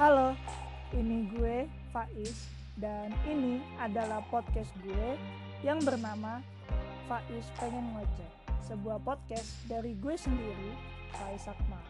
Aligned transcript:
Halo, 0.00 0.32
ini 0.96 1.28
gue 1.28 1.68
Faiz 1.92 2.48
dan 2.80 3.12
ini 3.28 3.60
adalah 3.76 4.24
podcast 4.32 4.72
gue 4.80 5.12
yang 5.60 5.76
bernama 5.84 6.40
Faiz 7.04 7.44
Pengen 7.60 7.84
Ngoceh. 7.92 8.32
Sebuah 8.64 9.04
podcast 9.04 9.60
dari 9.68 9.92
gue 10.00 10.16
sendiri, 10.16 10.72
Faiz 11.12 11.44
Akmal. 11.44 11.84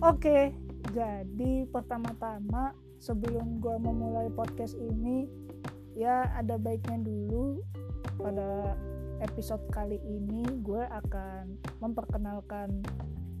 Oke, 0.00 0.56
jadi 0.96 1.68
pertama-tama 1.68 2.72
sebelum 2.96 3.60
gue 3.60 3.76
memulai 3.76 4.32
podcast 4.32 4.72
ini 4.80 5.45
ya 5.96 6.28
ada 6.36 6.60
baiknya 6.60 7.00
dulu. 7.00 7.64
Pada 8.20 8.76
episode 9.24 9.64
kali 9.72 9.96
ini 10.04 10.44
gue 10.60 10.84
akan 10.84 11.56
memperkenalkan 11.80 12.84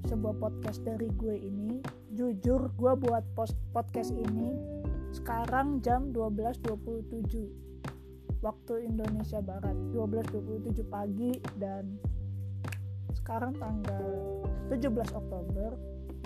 sebuah 0.08 0.40
podcast 0.40 0.80
dari 0.82 1.12
gue 1.20 1.36
ini. 1.36 1.84
Jujur 2.16 2.72
gue 2.80 2.92
buat 2.96 3.22
post 3.36 3.60
podcast 3.76 4.16
ini 4.16 4.56
sekarang 5.12 5.84
jam 5.84 6.16
12.27 6.16 8.40
waktu 8.40 8.74
Indonesia 8.88 9.44
Barat. 9.44 9.76
12.27 9.92 10.80
pagi 10.88 11.36
dan 11.60 12.00
sekarang 13.12 13.52
tanggal 13.60 14.40
17 14.72 15.12
Oktober. 15.12 15.76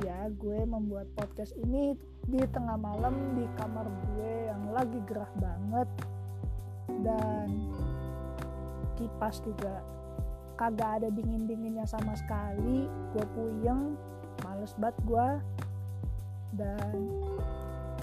Ya 0.00 0.32
gue 0.32 0.64
membuat 0.64 1.12
podcast 1.12 1.52
ini 1.60 1.92
di 2.24 2.40
tengah 2.54 2.78
malam 2.78 3.36
di 3.36 3.44
kamar 3.58 3.84
gue 3.84 4.48
yang 4.48 4.72
lagi 4.72 4.96
gerah 5.04 5.28
banget 5.36 5.88
dan 7.00 7.48
kipas 8.98 9.40
juga. 9.40 9.80
Kagak 10.60 11.00
ada 11.00 11.08
dingin 11.08 11.48
dinginnya 11.48 11.88
sama 11.88 12.12
sekali. 12.18 12.84
Gue 13.16 13.24
puyeng 13.32 13.96
males 14.44 14.76
banget 14.76 14.96
gue 15.08 15.28
dan 16.58 16.96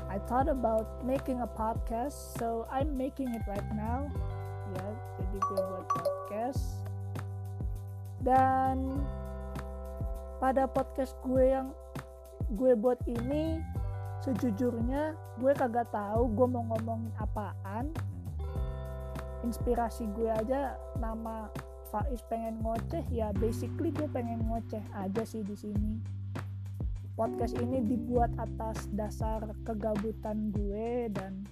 I 0.08 0.18
thought 0.26 0.48
about 0.48 0.88
making 1.04 1.44
a 1.44 1.50
podcast 1.50 2.16
so 2.40 2.66
I'm 2.72 2.96
making 2.96 3.36
it 3.36 3.44
right 3.46 3.70
now. 3.76 4.08
Ya 4.74 4.86
jadi 5.22 5.38
gue 5.38 5.60
buat 5.62 5.86
podcast. 5.92 6.64
Dan 8.24 8.98
pada 10.42 10.66
podcast 10.66 11.14
gue 11.22 11.54
yang 11.54 11.74
gue 12.58 12.74
buat 12.74 13.02
ini 13.06 13.62
sejujurnya 14.24 15.14
gue 15.38 15.52
kagak 15.54 15.90
tahu 15.94 16.30
gue 16.34 16.48
mau 16.50 16.64
ngomongin 16.74 17.14
apaan 17.22 17.94
inspirasi 19.46 20.10
gue 20.18 20.30
aja 20.32 20.78
nama 20.98 21.50
Faiz 21.88 22.20
pengen 22.28 22.60
ngoceh 22.62 23.04
ya 23.12 23.32
basically 23.40 23.96
gue 23.96 24.08
pengen 24.12 24.44
ngoceh 24.48 24.84
aja 24.92 25.24
sih 25.24 25.40
di 25.46 25.56
sini. 25.56 25.98
Podcast 27.18 27.58
ini 27.58 27.82
dibuat 27.82 28.30
atas 28.38 28.86
dasar 28.94 29.42
kegabutan 29.66 30.54
gue 30.54 31.10
dan 31.10 31.48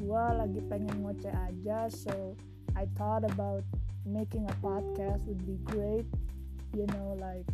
gue 0.00 0.24
lagi 0.34 0.60
pengen 0.66 1.04
ngoceh 1.04 1.30
aja 1.30 1.86
so 1.92 2.34
I 2.74 2.88
thought 2.96 3.22
about 3.22 3.62
making 4.08 4.48
a 4.48 4.56
podcast 4.64 5.20
would 5.28 5.44
be 5.44 5.60
great 5.68 6.08
you 6.72 6.88
know 6.96 7.12
like 7.20 7.44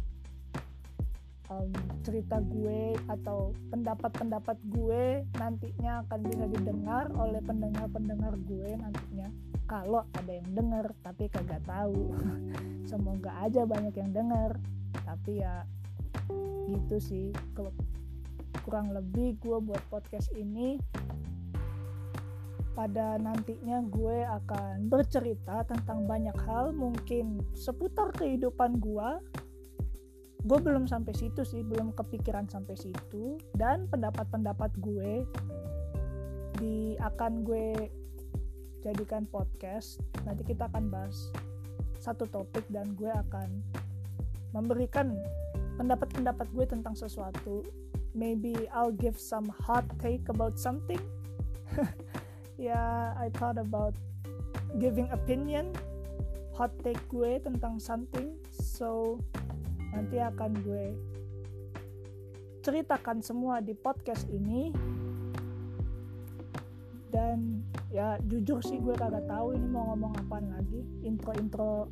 um, 1.50 1.70
cerita 2.02 2.42
gue 2.42 2.94
atau 3.10 3.54
pendapat-pendapat 3.70 4.58
gue 4.70 5.26
nantinya 5.38 6.06
akan 6.06 6.20
bisa 6.26 6.44
didengar 6.50 7.10
oleh 7.14 7.42
pendengar-pendengar 7.42 8.34
gue 8.46 8.70
nantinya. 8.78 9.28
Kalau 9.66 10.06
ada 10.14 10.32
yang 10.32 10.48
denger 10.54 10.86
tapi 11.02 11.26
kagak 11.30 11.62
tahu. 11.66 12.14
Semoga 12.90 13.34
aja 13.42 13.66
banyak 13.66 13.94
yang 13.98 14.10
denger. 14.14 14.58
Tapi 15.02 15.42
ya 15.42 15.66
gitu 16.70 16.96
sih. 16.98 17.26
Kurang 18.62 18.94
lebih 18.94 19.38
gue 19.42 19.58
buat 19.62 19.82
podcast 19.90 20.30
ini. 20.34 20.78
Pada 22.76 23.16
nantinya 23.16 23.80
gue 23.88 24.20
akan 24.20 24.92
bercerita 24.92 25.64
tentang 25.64 26.04
banyak 26.04 26.36
hal 26.44 26.76
mungkin 26.76 27.40
seputar 27.56 28.12
kehidupan 28.12 28.76
gue 28.84 29.10
gue 30.46 30.58
belum 30.62 30.86
sampai 30.86 31.10
situ 31.10 31.42
sih 31.42 31.66
belum 31.66 31.90
kepikiran 31.98 32.46
sampai 32.46 32.78
situ. 32.78 33.34
Dan 33.58 33.90
pendapat-pendapat 33.90 34.78
gue 34.78 35.26
di 36.62 36.94
akan 37.02 37.42
gue 37.42 37.90
jadikan 38.86 39.26
podcast. 39.26 39.98
Nanti 40.22 40.46
kita 40.46 40.70
akan 40.70 40.86
bahas 40.86 41.34
satu 41.98 42.30
topik 42.30 42.62
dan 42.70 42.94
gue 42.94 43.10
akan 43.10 43.58
memberikan 44.54 45.18
pendapat-pendapat 45.82 46.46
gue 46.54 46.66
tentang 46.70 46.94
sesuatu. 46.94 47.66
Maybe 48.14 48.54
I'll 48.70 48.94
give 48.94 49.18
some 49.18 49.50
hot 49.50 49.84
take 49.98 50.30
about 50.30 50.56
something. 50.56 51.02
Ya 52.56 52.72
yeah, 52.72 53.12
I 53.20 53.28
thought 53.36 53.60
about 53.60 53.92
giving 54.80 55.12
opinion 55.12 55.76
hot 56.56 56.72
take 56.80 57.04
gue 57.12 57.36
tentang 57.36 57.76
something. 57.76 58.32
So 58.48 59.20
nanti 59.94 60.16
akan 60.18 60.50
gue 60.62 60.86
ceritakan 62.66 63.22
semua 63.22 63.62
di 63.62 63.78
podcast 63.78 64.26
ini. 64.26 64.74
Dan 67.14 67.62
ya 67.94 68.18
jujur 68.26 68.58
sih 68.66 68.82
gue 68.82 68.92
kagak 68.98 69.30
tahu 69.30 69.54
ini 69.54 69.66
mau 69.70 69.94
ngomong 69.94 70.18
apaan 70.26 70.50
lagi. 70.50 70.82
Intro-intro 71.06 71.86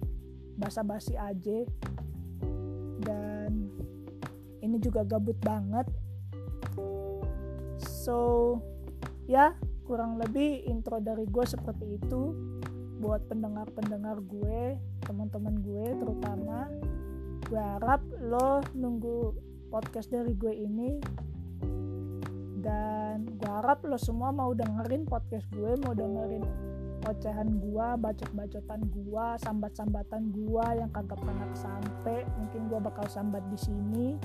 basa-basi 0.58 1.14
aja. 1.14 1.62
Dan 2.98 3.70
ini 4.58 4.76
juga 4.82 5.06
gabut 5.06 5.38
banget. 5.38 5.86
So 7.78 8.58
ya 9.30 9.54
kurang 9.86 10.18
lebih 10.18 10.66
intro 10.66 10.98
dari 10.98 11.30
gue 11.30 11.46
seperti 11.46 12.02
itu. 12.02 12.34
Buat 12.98 13.30
pendengar-pendengar 13.30 14.18
gue 14.26 14.74
teman-teman 15.06 15.54
gue 15.62 15.86
terutama 16.02 16.66
gue 17.54 17.62
harap 17.62 18.02
lo 18.18 18.66
nunggu 18.74 19.30
podcast 19.70 20.10
dari 20.10 20.34
gue 20.34 20.50
ini. 20.50 20.98
Dan 22.58 23.30
gue 23.30 23.46
harap 23.46 23.86
lo 23.86 23.94
semua 23.94 24.34
mau 24.34 24.50
dengerin 24.50 25.06
podcast 25.06 25.46
gue 25.54 25.78
mau 25.86 25.94
dengerin 25.94 26.42
ocehan 27.06 27.62
gue 27.62 27.86
bacot-bacotan 28.02 28.90
gue 28.90 29.26
sambat-sambatan 29.38 30.34
gue 30.34 30.66
yang 30.82 30.90
kagak 30.90 31.22
pernah 31.22 31.46
sampai. 31.54 32.26
Mungkin 32.42 32.74
gue 32.74 32.80
bakal 32.82 33.06
sambat 33.06 33.46
di 33.46 33.58
sini. 33.62 34.18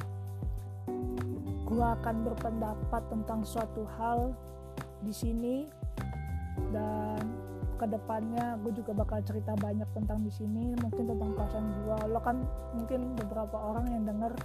Gue 1.70 1.86
akan 1.86 2.26
berpendapat 2.34 3.14
tentang 3.14 3.46
suatu 3.46 3.86
hal 4.02 4.34
di 5.06 5.14
sini. 5.14 5.70
Dan 6.74 7.22
ke 7.80 7.88
depannya 7.88 8.60
gue 8.60 8.76
juga 8.76 8.92
bakal 8.92 9.24
cerita 9.24 9.56
banyak 9.56 9.88
tentang 9.96 10.20
di 10.28 10.32
sini 10.36 10.76
mungkin 10.84 11.08
tentang 11.08 11.32
perasaan 11.32 11.66
gue 11.72 11.98
lo 12.12 12.20
kan 12.20 12.44
mungkin 12.76 13.16
beberapa 13.16 13.56
orang 13.56 13.88
yang 13.88 14.04
denger 14.04 14.36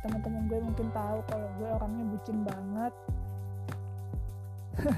teman-teman 0.00 0.48
gue 0.48 0.58
mungkin 0.64 0.88
tahu 0.96 1.18
kalau 1.28 1.48
gue 1.60 1.68
orangnya 1.68 2.04
bucin 2.08 2.38
banget. 2.44 2.94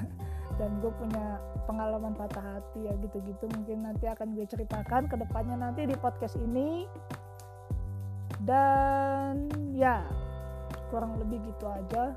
Dan 0.61 0.71
gue 0.79 0.93
punya 0.95 1.43
pengalaman 1.67 2.15
patah 2.15 2.43
hati 2.43 2.87
ya 2.87 2.95
gitu-gitu. 3.03 3.51
Mungkin 3.51 3.83
nanti 3.83 4.07
akan 4.07 4.39
gue 4.39 4.47
ceritakan 4.47 5.11
ke 5.11 5.17
depannya 5.19 5.59
nanti 5.59 5.91
di 5.91 5.97
podcast 5.99 6.39
ini. 6.39 6.87
Dan 8.43 9.51
ya 9.75 10.07
kurang 10.91 11.19
lebih 11.19 11.41
gitu 11.51 11.67
aja 11.67 12.13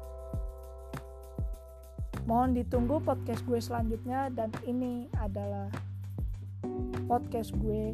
Mohon 2.26 2.58
ditunggu 2.58 2.98
podcast 3.06 3.46
gue 3.46 3.62
selanjutnya 3.62 4.34
dan 4.34 4.50
ini 4.66 5.06
adalah 5.22 5.70
podcast 7.06 7.54
gue 7.54 7.94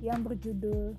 yang 0.00 0.24
berjudul 0.24 0.96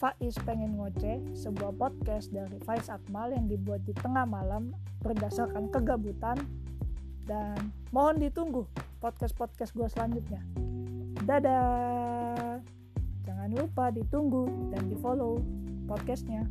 Faiz 0.00 0.32
Pengen 0.48 0.80
Ngoceh, 0.80 1.36
sebuah 1.36 1.76
podcast 1.76 2.32
dari 2.32 2.56
Faiz 2.64 2.88
Akmal 2.88 3.36
yang 3.36 3.52
dibuat 3.52 3.84
di 3.84 3.92
tengah 3.92 4.24
malam 4.24 4.72
berdasarkan 5.04 5.68
kegabutan 5.68 6.40
dan 7.28 7.58
mohon 7.92 8.16
ditunggu 8.16 8.64
podcast-podcast 9.04 9.76
gue 9.76 9.88
selanjutnya. 9.92 10.40
Dadah! 11.28 12.64
Jangan 13.28 13.50
lupa 13.52 13.92
ditunggu 13.92 14.72
dan 14.72 14.88
di 14.88 14.96
follow 14.96 15.44
podcastnya. 15.84 16.48